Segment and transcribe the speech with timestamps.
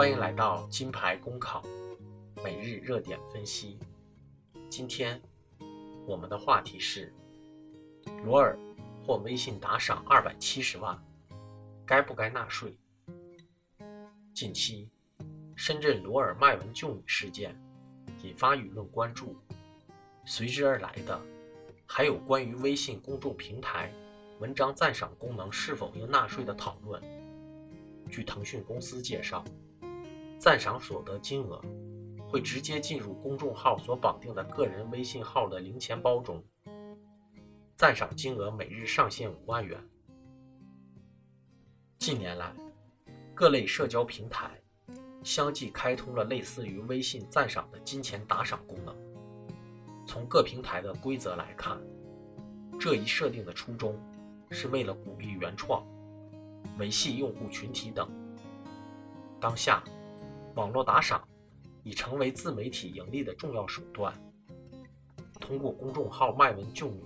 [0.00, 1.62] 欢迎来到金牌公考
[2.42, 3.78] 每日热点分析。
[4.70, 5.20] 今天
[6.06, 7.12] 我们的话题是：
[8.24, 8.58] 罗尔
[9.04, 10.98] 获微信打赏二百七十万，
[11.84, 12.74] 该不该纳税？
[14.32, 14.88] 近期，
[15.54, 17.54] 深圳罗尔卖文救女事件
[18.22, 19.36] 引发舆论关注，
[20.24, 21.20] 随之而来的
[21.84, 23.92] 还有关于微信公众平台
[24.38, 27.02] 文章赞赏功能是否应纳税的讨论。
[28.10, 29.44] 据腾讯公司介绍。
[30.40, 31.60] 赞赏所得金额
[32.26, 36.42] 会直接进入公众号所绑定的个人微信号的零钱包中，
[37.76, 39.78] 赞赏金额每日上限五万元。
[41.98, 42.54] 近年来，
[43.34, 44.58] 各类社交平台
[45.22, 48.96] 相继开通了类似于微信赞赏的金钱打赏功能。
[50.06, 51.78] 从各平台的规则来看，
[52.80, 53.94] 这一设定的初衷
[54.50, 55.86] 是为了鼓励原创、
[56.78, 58.08] 维系用户群体等。
[59.38, 59.84] 当下。
[60.54, 61.26] 网络打赏
[61.82, 64.12] 已成为自媒体盈利的重要手段。
[65.40, 67.02] 通过公众号卖文救女，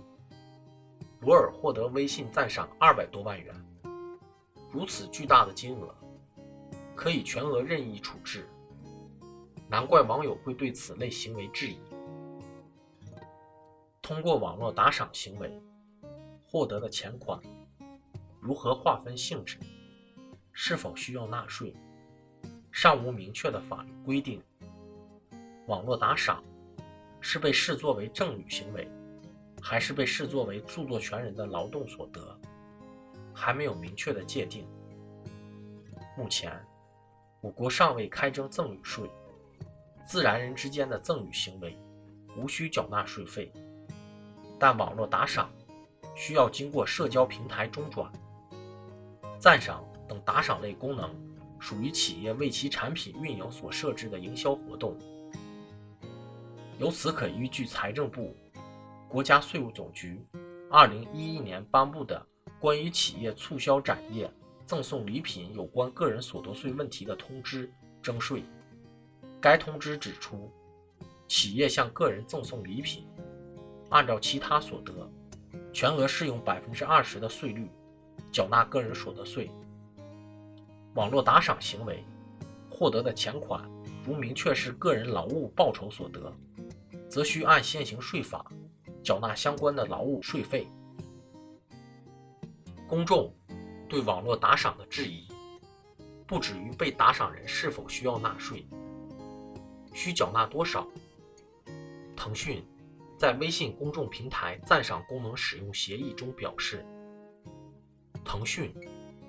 [1.20, 3.54] 罗尔获得微信赞赏二百多万元。
[4.72, 5.94] 如此巨大的金额，
[6.96, 8.48] 可以全额任意处置，
[9.68, 11.78] 难怪网友会对此类行为质疑。
[14.02, 15.62] 通过网络打赏行为
[16.44, 17.40] 获得的钱款，
[18.40, 19.58] 如何划分性质？
[20.52, 21.74] 是否需要纳税？
[22.74, 24.42] 尚无明确的法律规定，
[25.68, 26.42] 网络打赏
[27.20, 28.90] 是被视作为赠与行为，
[29.62, 32.36] 还是被视作为著作权人的劳动所得，
[33.32, 34.66] 还没有明确的界定。
[36.18, 36.52] 目前，
[37.40, 39.08] 我国尚未开征赠与税，
[40.04, 41.78] 自然人之间的赠与行为
[42.36, 43.52] 无需缴纳税费，
[44.58, 45.48] 但网络打赏
[46.16, 48.10] 需要经过社交平台中转、
[49.38, 51.23] 赞赏等打赏类功能。
[51.64, 54.94] 属于企业为其产品运营所设置的营销活动，
[56.78, 58.36] 由此可依据财政部、
[59.08, 60.22] 国家税务总局
[60.70, 62.20] 二零一一年颁布的
[62.60, 64.30] 《关于企业促销展业
[64.66, 67.66] 赠送礼品有关个人所得税问题的通知》
[68.02, 68.44] 征税。
[69.40, 70.52] 该通知指出，
[71.28, 73.06] 企业向个人赠送礼品，
[73.88, 74.92] 按照其他所得，
[75.72, 77.66] 全额适用百分之二十的税率
[78.30, 79.50] 缴纳个人所得税。
[80.94, 82.04] 网络打赏行为
[82.70, 83.68] 获得的钱款，
[84.06, 86.32] 如明确是个人劳务报酬所得，
[87.08, 88.44] 则需按现行税法
[89.02, 90.68] 缴纳相关的劳务税费。
[92.86, 93.34] 公众
[93.88, 95.26] 对网络打赏的质疑，
[96.26, 98.64] 不止于被打赏人是否需要纳税、
[99.92, 100.86] 需缴纳多少。
[102.14, 102.64] 腾讯
[103.18, 106.86] 在微信公众平台赞赏功能使用协议中表示，
[108.24, 108.72] 腾讯。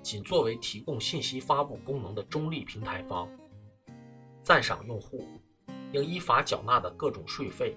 [0.06, 3.28] 仅作为提供信息发布功能的中立平台方，
[4.40, 5.26] 赞赏用户
[5.90, 7.76] 应依法缴纳的各种税费，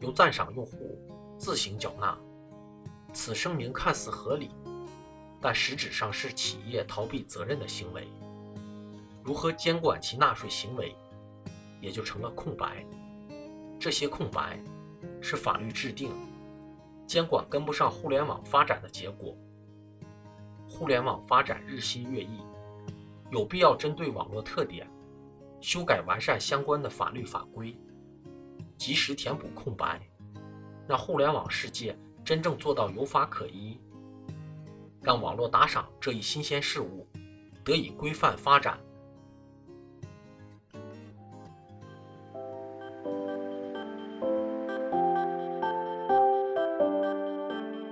[0.00, 0.98] 由赞赏用户
[1.36, 2.18] 自行缴纳。
[3.12, 4.48] 此声明看似合理，
[5.42, 8.08] 但实质上是企业逃避责任的行为。
[9.22, 10.96] 如何监管其纳税行为，
[11.82, 12.82] 也就成了空白。
[13.78, 14.58] 这些空白
[15.20, 16.10] 是法律制定、
[17.06, 19.36] 监管跟不上互联网发展的结果。
[20.70, 22.40] 互联网发展日新月异，
[23.30, 24.88] 有必要针对网络特点，
[25.60, 27.76] 修改完善相关的法律法规，
[28.78, 30.00] 及时填补空白，
[30.86, 33.78] 让互联网世界真正做到有法可依，
[35.02, 37.06] 让网络打赏这一新鲜事物
[37.64, 38.78] 得以规范发展。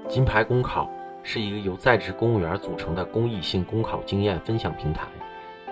[0.09, 0.91] 金牌公考。
[1.31, 5.07] 是一个由在职公务员组成的公益性公考经验分享平台。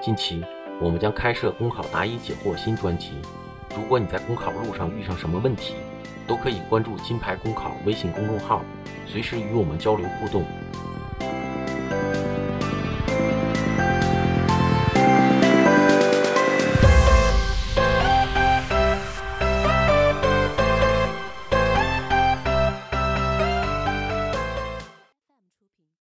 [0.02, 0.44] 近期，
[0.78, 3.12] 我们将开设公考答疑解惑新专辑。
[3.74, 5.72] 如果你在公考路上遇上什么问题，
[6.28, 8.60] 都可以关注金牌公考微信公众号，
[9.06, 10.44] 随时与我们交流互动。